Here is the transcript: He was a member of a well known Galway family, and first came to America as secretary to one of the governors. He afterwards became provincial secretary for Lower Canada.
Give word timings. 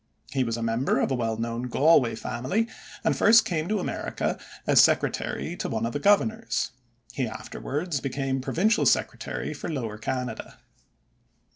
He 0.31 0.43
was 0.43 0.57
a 0.57 0.63
member 0.63 0.99
of 0.99 1.11
a 1.11 1.13
well 1.13 1.37
known 1.37 1.67
Galway 1.69 2.15
family, 2.15 2.67
and 3.03 3.15
first 3.15 3.45
came 3.45 3.67
to 3.67 3.77
America 3.77 4.39
as 4.65 4.81
secretary 4.81 5.55
to 5.57 5.69
one 5.69 5.85
of 5.85 5.93
the 5.93 5.99
governors. 5.99 6.71
He 7.13 7.27
afterwards 7.27 7.99
became 8.01 8.41
provincial 8.41 8.87
secretary 8.87 9.53
for 9.53 9.69
Lower 9.69 9.99
Canada. 9.99 10.57